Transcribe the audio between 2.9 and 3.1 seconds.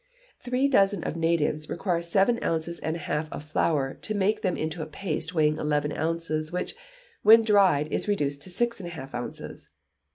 a